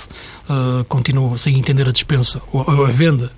[0.49, 3.32] Uh, continuo sem entender a dispensa, ou a venda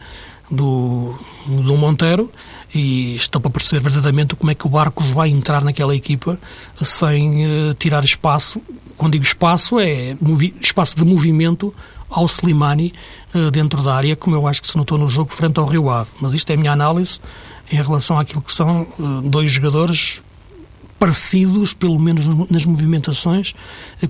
[0.50, 1.14] do,
[1.46, 2.32] do Monteiro
[2.74, 6.40] e estou para perceber verdadeiramente como é que o Barcos vai entrar naquela equipa
[6.82, 8.62] sem uh, tirar espaço.
[8.98, 10.16] Quando digo espaço, é
[10.62, 11.74] espaço de movimento
[12.10, 12.94] ao Slimani
[13.34, 15.90] uh, dentro da área, como eu acho que se notou no jogo frente ao Rio
[15.90, 16.10] Ave.
[16.22, 17.20] Mas isto é a minha análise
[17.72, 20.24] em relação àquilo que são uh, dois jogadores
[21.00, 23.54] parecidos, pelo menos nas movimentações,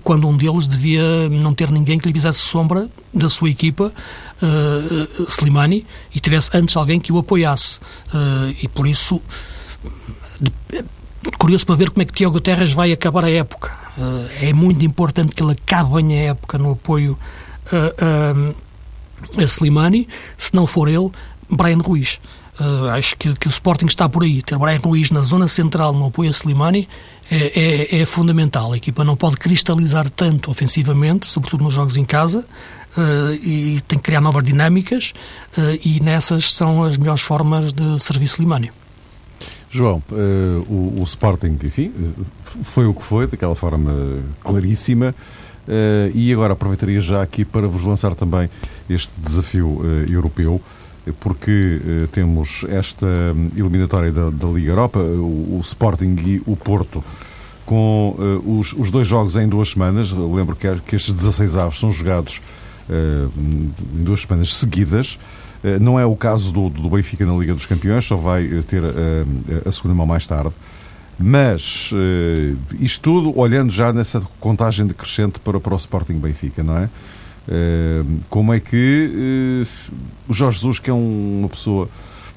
[0.03, 3.93] quando um deles devia não ter ninguém que lhe fizesse sombra da sua equipa,
[4.41, 7.79] uh, Slimani, e tivesse antes alguém que o apoiasse.
[8.07, 9.21] Uh, e por isso,
[11.37, 13.71] curioso para ver como é que Tiago Terras vai acabar a época.
[13.97, 17.17] Uh, é muito importante que ele acabe bem a época no apoio
[17.69, 20.07] a Slimani.
[20.37, 21.11] Se não for ele,
[21.49, 22.19] Brian Ruiz.
[22.59, 24.41] Uh, acho que, que, o Sporting está por aí.
[24.41, 26.89] Ter Brian Ruiz na zona central no apoio a Slimani
[27.29, 28.73] é, é, é, fundamental.
[28.73, 32.39] A equipa não pode cristalizar tanto ofensivamente, sobretudo nos jogos em casa,
[32.97, 35.13] uh, e tem que criar novas dinâmicas,
[35.55, 38.71] uh, e nessas são as melhores formas de servir Slimani.
[39.69, 40.01] João,
[40.69, 41.91] o, o, Sporting, enfim,
[42.63, 45.13] foi o que foi, daquela forma claríssima.
[46.15, 48.49] e agora aproveitaria já aqui para vos lançar também
[48.89, 50.61] este desafio europeu
[51.19, 56.55] porque eh, temos esta hum, eliminatória da, da Liga Europa, o, o, Sporting e o
[56.55, 57.03] Porto,
[57.65, 60.11] com uh, os, os, dois jogos em duas semanas.
[60.11, 62.41] Lembro que, que estes 16 aves são jogados
[62.89, 65.19] uh, em duas semanas seguidas.
[65.63, 68.81] Uh, não é o caso do, do Benfica na Liga dos Campeões, só vai ter
[69.65, 70.53] a segunda mão mais tarde.
[71.19, 71.91] Mas
[72.79, 76.89] isto tudo olhando já nessa contagem decrescente para, para o Sporting Benfica, não é?
[78.29, 79.93] Como é que uh,
[80.27, 81.89] o Jorge Jesus, que é um, uma pessoa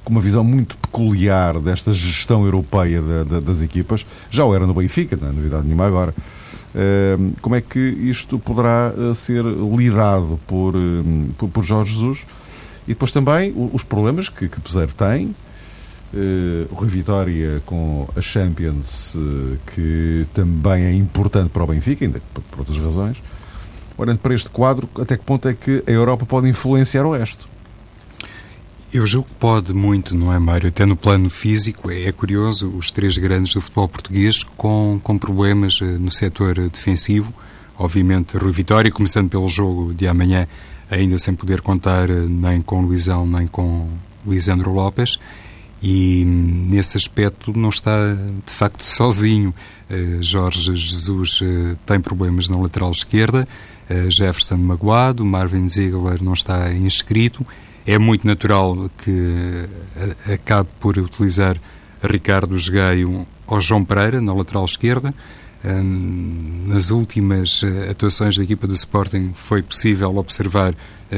[0.04, 4.66] com uma visão muito peculiar desta gestão europeia da, da, das equipas, já o era
[4.66, 6.14] no Benfica, não é novidade nenhuma agora.
[6.72, 10.74] Uh, como é que isto poderá uh, ser lidado por,
[11.36, 12.24] por, por, Jorge Jesus?
[12.86, 15.34] E depois também os problemas que, que Peseiro tem,
[16.70, 19.14] o Rui Vitória com a Champions,
[19.72, 22.20] que também é importante para o Benfica, ainda
[22.50, 23.18] por outras razões
[24.00, 27.48] olhando para este quadro, até que ponto é que a Europa pode influenciar o resto?
[28.92, 30.68] Eu julgo que pode muito, não é, Mário?
[30.68, 35.16] Até no plano físico, é, é curioso, os três grandes do futebol português com, com
[35.16, 37.32] problemas eh, no setor defensivo.
[37.78, 40.48] Obviamente, Rui Vitória, começando pelo jogo de amanhã,
[40.90, 43.88] ainda sem poder contar eh, nem com Luizão nem com
[44.26, 45.18] Lisandro Lopes
[45.80, 49.54] e nesse aspecto não está de facto sozinho.
[50.20, 51.40] Jorge Jesus
[51.86, 53.46] tem problemas na lateral esquerda,
[54.08, 57.44] Jefferson magoado, Marvin Ziegler não está inscrito.
[57.86, 59.68] É muito natural que
[60.32, 61.56] acabe por utilizar
[62.02, 65.10] Ricardo Geio ou João Pereira na lateral esquerda.
[65.62, 70.74] Nas últimas atuações da equipa do Sporting foi possível observar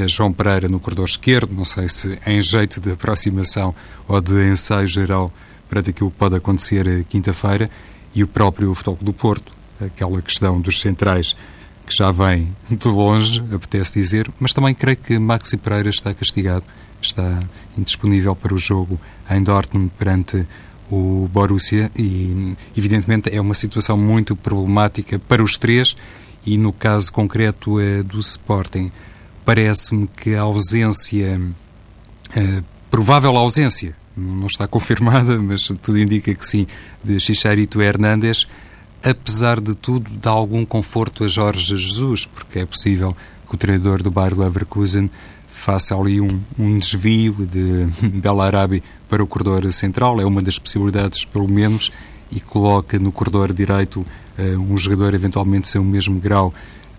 [0.07, 3.73] João Pereira no corredor esquerdo, não sei se em jeito de aproximação
[4.07, 5.31] ou de ensaio geral
[5.69, 7.69] para aquilo que pode acontecer quinta-feira,
[8.13, 11.35] e o próprio Futebol do Porto, aquela questão dos centrais
[11.85, 16.63] que já vem de longe, apetece dizer, mas também creio que Maxi Pereira está castigado,
[17.01, 17.39] está
[17.77, 18.97] indisponível para o jogo
[19.29, 20.47] em Dortmund perante
[20.89, 25.95] o Borussia e, evidentemente, é uma situação muito problemática para os três
[26.45, 28.89] e, no caso concreto do Sporting,
[29.45, 31.41] parece-me que a ausência,
[32.35, 36.67] a provável ausência, não está confirmada, mas tudo indica que sim,
[37.03, 38.47] de Chicharito Hernández,
[39.03, 43.15] apesar de tudo, dá algum conforto a Jorge Jesus, porque é possível
[43.47, 45.09] que o treinador do Bayer Leverkusen
[45.47, 47.87] faça ali um, um desvio de
[48.19, 51.91] Belarabi para o corredor central, é uma das possibilidades, pelo menos,
[52.31, 54.05] e coloca no corredor direito
[54.37, 56.53] uh, um jogador eventualmente sem o mesmo grau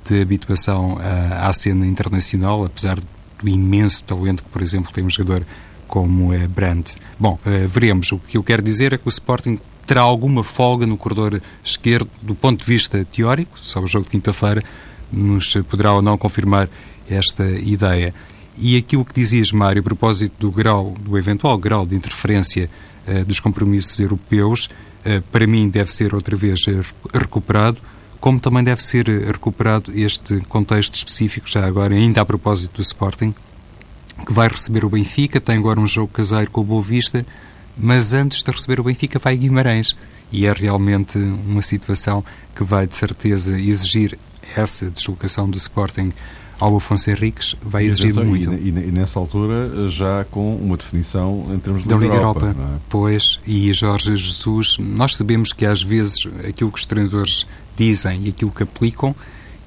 [0.04, 1.00] de habituação uh,
[1.40, 5.44] à cena internacional, apesar do imenso talento que, por exemplo, tem um jogador
[5.88, 6.98] como é Brandt.
[7.18, 8.12] Bom, uh, veremos.
[8.12, 12.08] O que eu quero dizer é que o Sporting terá alguma folga no corredor esquerdo
[12.22, 14.62] do ponto de vista teórico, sobre o jogo de quinta-feira,
[15.12, 16.68] nos poderá ou não confirmar
[17.08, 18.12] esta ideia.
[18.56, 22.68] E aquilo que dizias, Mário, a propósito do grau, do eventual grau de interferência
[23.06, 24.68] uh, dos compromissos europeus,
[25.04, 26.60] uh, para mim deve ser outra vez
[27.12, 27.80] recuperado,
[28.20, 33.34] como também deve ser recuperado este contexto específico, já agora, ainda a propósito do Sporting,
[34.24, 37.26] que vai receber o Benfica, tem agora um jogo caseiro com o Boa Vista,
[37.76, 39.94] mas antes de receber o Benfica vai Guimarães.
[40.32, 44.18] E é realmente uma situação que vai, de certeza, exigir
[44.56, 46.12] essa deslocação do Sporting
[46.58, 48.52] ao Afonso Henriques, vai exigir e, muito.
[48.54, 52.46] E, e, nessa altura já com uma definição em termos de da Liga Europa.
[52.46, 52.80] Europa é?
[52.88, 58.28] Pois, e Jorge Jesus, nós sabemos que às vezes aquilo que os treinadores dizem e
[58.28, 59.14] aquilo que aplicam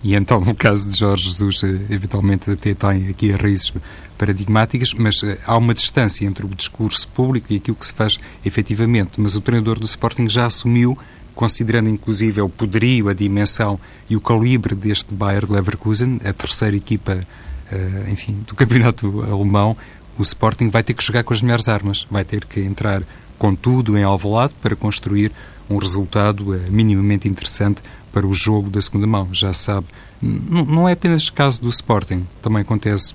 [0.03, 3.73] e então, no caso de Jorge Jesus, eh, eventualmente até tem aqui raízes
[4.17, 8.17] paradigmáticas, mas eh, há uma distância entre o discurso público e aquilo que se faz
[8.45, 9.19] efetivamente.
[9.19, 10.97] Mas o treinador do Sporting já assumiu,
[11.33, 13.79] considerando inclusive o poderio, a dimensão
[14.09, 17.19] e o calibre deste Bayer Leverkusen, a terceira equipa
[17.71, 19.75] uh, enfim, do campeonato alemão,
[20.17, 23.03] o Sporting vai ter que jogar com as melhores armas, vai ter que entrar
[23.37, 25.31] com tudo em Alvalade para construir
[25.69, 27.83] um resultado minimamente interessante
[28.17, 29.29] para o jogo da segunda mão.
[29.31, 29.85] Já sabe,
[30.19, 33.13] não é apenas caso do Sporting, também acontece,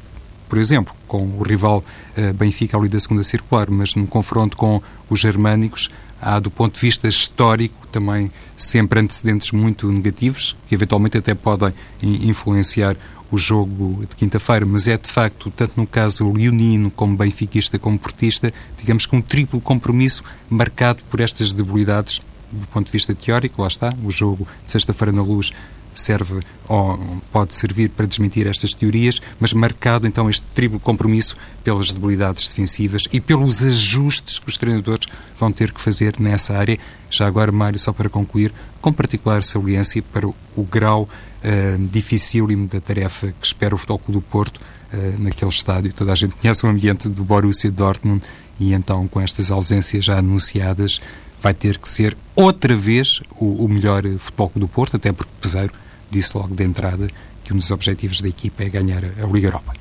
[0.49, 1.85] por exemplo, com o rival
[2.17, 6.77] uh, Benfica ali da segunda circular, mas no confronto com os germânicos há, do ponto
[6.77, 12.97] de vista histórico, também sempre antecedentes muito negativos, que eventualmente até podem influenciar
[13.29, 17.99] o jogo de quinta-feira, mas é de facto, tanto no caso leonino como benfiquista como
[17.99, 22.21] portista, digamos que um triplo compromisso marcado por estas debilidades
[22.53, 25.51] do ponto de vista teórico, lá está, o jogo de sexta-feira na luz
[25.95, 26.99] serve ou
[27.31, 33.07] pode servir para desmentir estas teorias, mas marcado então este triplo compromisso pelas debilidades defensivas
[33.13, 35.07] e pelos ajustes que os treinadores
[35.39, 36.79] vão ter que fazer nessa área.
[37.11, 41.09] Já agora, Mário, só para concluir, com particular saliência para o, o grau
[41.45, 45.93] uh, dificílimo da tarefa que espera o Futebol Clube do Porto uh, naquele estádio.
[45.93, 48.23] Toda a gente conhece o ambiente do Borussia Dortmund
[48.59, 51.01] e então com estas ausências já anunciadas
[51.41, 55.33] vai ter que ser outra vez o, o melhor Futebol Clube do Porto, até porque
[55.41, 55.73] Peseiro
[56.11, 57.09] disse logo de entrada
[57.43, 59.73] que um dos objetivos da equipa é ganhar a, a Liga Europa.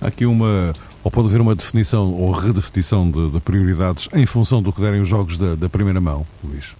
[0.00, 0.72] Há aqui uma,
[1.04, 5.00] ou pode haver uma definição ou redefinição de, de prioridades em função do que derem
[5.00, 6.74] os jogos da, da primeira mão, Luís?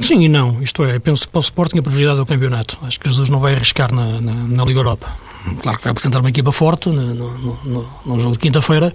[0.00, 0.62] Sim e não.
[0.62, 2.78] Isto é, penso que para o Sporting a prioridade é o campeonato.
[2.82, 5.12] Acho que Jesus não vai arriscar na, na, na Liga Europa.
[5.60, 8.94] Claro que vai apresentar uma equipa forte no, no, no, no jogo de quinta-feira,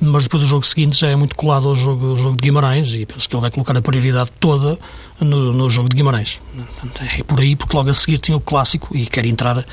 [0.00, 2.94] mas depois o jogo seguinte já é muito colado ao jogo, ao jogo de Guimarães
[2.94, 4.78] e penso que ele vai colocar a prioridade toda
[5.20, 6.40] no, jogo de Guimarães.
[7.18, 9.64] É por aí, porque logo a seguir tinha o clássico e quer entrar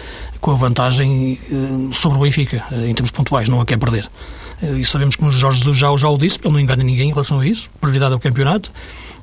[0.41, 4.09] com a vantagem eh, sobre o Benfica, eh, em termos pontuais, não a quer perder.
[4.61, 7.09] Eh, e sabemos que o Jorge Jesus já, já o disse, ele não engana ninguém
[7.09, 8.71] em relação a isso, prioridade é o campeonato.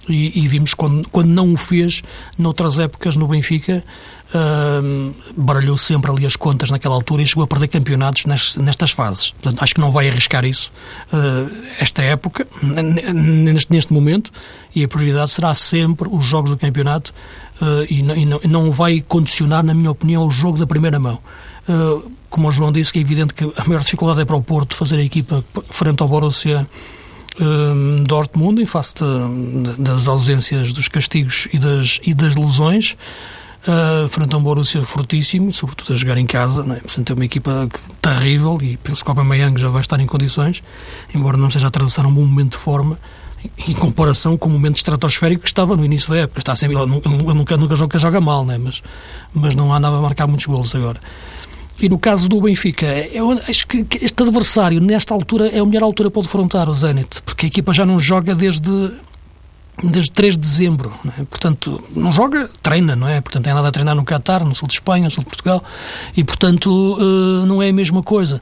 [0.08, 2.02] E, e, vimos quando, quando não o fez
[2.36, 3.84] noutras épocas no Benfica
[4.34, 8.90] uh, baralhou sempre ali as contas naquela altura e chegou a perder campeonatos nestas, nestas
[8.90, 9.30] fases.
[9.30, 10.72] Portanto, acho que não vai arriscar isso
[11.12, 14.32] uh, esta época, neste, neste momento,
[14.74, 17.14] e a prioridade será sempre os jogos do campeonato
[17.60, 20.98] uh, e, não, e, não, não vai condicionar, na minha opinião, o jogo da primeira
[20.98, 21.20] mão.
[21.68, 24.74] Uh, como o João disse, é evidente que a maior dificuldade é para o Porto
[24.74, 26.66] fazer a equipa frente ao Borussia
[28.06, 32.96] Dortmund em face de, de, das ausências dos castigos e das, e das lesões
[33.66, 36.80] uh, frente a um Borussia fortíssimo, sobretudo a jogar em casa, não é?
[36.80, 37.68] portanto é uma equipa
[38.00, 40.62] terrível e penso que o Aubameyang já vai estar em condições,
[41.14, 42.98] embora não esteja a atravessar um bom momento de forma,
[43.66, 46.38] em comparação com o momento estratosférico que estava no início da época.
[46.38, 48.56] Está sempre, ele nunca, nunca, nunca joga mal, né?
[48.56, 48.82] mas,
[49.34, 51.00] mas não andava a marcar muitos golos agora.
[51.82, 55.82] E no caso do Benfica, eu acho que este adversário, nesta altura, é a melhor
[55.82, 58.92] altura para defrontar o Zenit, porque a equipa já não joga desde
[59.82, 60.92] desde 3 de dezembro.
[61.04, 61.24] Não é?
[61.24, 63.20] Portanto, não joga, treina, não é?
[63.20, 65.64] Portanto, tem nada a treinar no Qatar, no sul de Espanha, no sul de Portugal,
[66.16, 68.40] e, portanto, uh, não é a mesma coisa.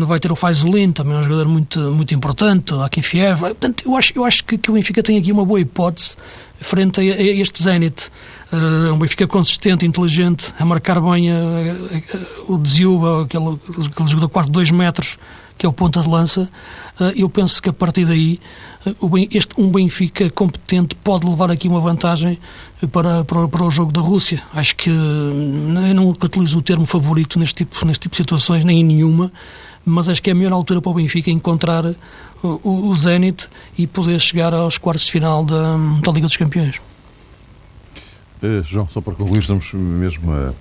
[0.00, 3.40] Não vai ter o Faisolin, também é um jogador muito, muito importante, o Akifiev.
[3.40, 6.16] Portanto, eu acho, eu acho que, que o Benfica tem aqui uma boa hipótese
[6.58, 8.10] frente a, a este Zenit.
[8.50, 13.58] Uh, um Benfica consistente, inteligente, a marcar bem a, a, o Dziuba, aquele,
[13.90, 15.18] aquele jogador quase 2 metros,
[15.58, 16.50] que é o ponta de lança.
[17.14, 18.40] Eu penso que a partir daí
[19.30, 22.38] este, um Benfica competente pode levar aqui uma vantagem
[22.90, 24.42] para, para, para o jogo da Rússia.
[24.54, 28.64] Acho que hum, eu nunca utilizo o termo favorito neste tipo, neste tipo de situações,
[28.64, 29.30] nem em nenhuma,
[29.84, 31.84] mas acho que é a melhor altura para o Benfica encontrar
[32.42, 36.80] o, o Zenit e poder chegar aos quartos de final da, da Liga dos Campeões.
[38.42, 40.52] Uh, João, só para concluir, estamos mesmo a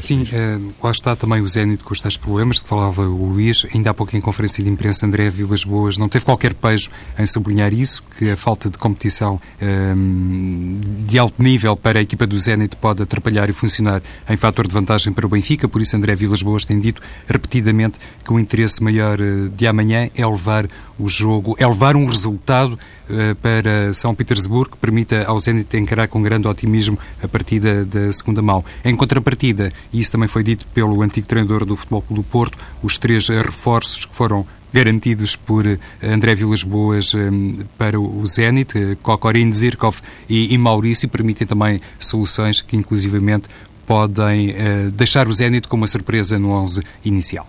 [0.00, 3.66] Sim, é, lá está também o Zénito com os tais problemas que falava o Luís.
[3.74, 7.26] Ainda há pouco em conferência de imprensa, André Vilas Boas não teve qualquer pejo em
[7.26, 12.38] sublinhar isso, que a falta de competição um, de alto nível para a equipa do
[12.38, 15.68] Zénito pode atrapalhar e funcionar em fator de vantagem para o Benfica.
[15.68, 20.08] Por isso, André Vilas Boas tem dito repetidamente que o interesse maior eh, de amanhã
[20.14, 25.38] é levar o jogo, é levar um resultado uh, para São Petersburgo que permita ao
[25.38, 28.64] Zenit encarar com grande otimismo a partida da segunda mão.
[28.84, 32.58] Em contrapartida, e isso também foi dito pelo antigo treinador do Futebol Clube do Porto,
[32.82, 38.98] os três reforços que foram garantidos por eh, André Vilas Boas um, para o Zenit,
[39.02, 39.98] Kokorin, Zirkov
[40.28, 43.48] e, e Maurício, permitem também soluções que inclusivamente
[43.86, 44.54] podem
[44.92, 47.46] deixar o Zenit com uma surpresa no 11 inicial.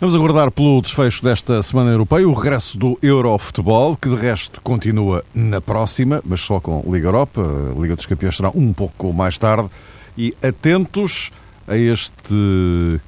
[0.00, 5.22] Vamos aguardar pelo desfecho desta Semana Europeia, o regresso do Eurofutebol, que de resto continua
[5.34, 7.42] na próxima, mas só com Liga Europa.
[7.42, 9.68] A Liga dos Campeões será um pouco mais tarde.
[10.20, 11.32] E atentos
[11.66, 13.00] a este,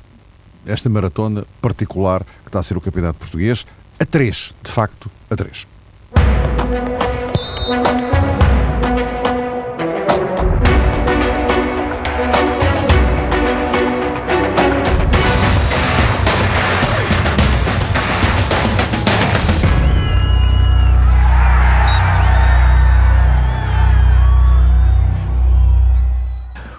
[0.64, 3.66] esta maratona particular que está a ser o Campeonato Português,
[4.00, 5.66] a três, de facto, a três.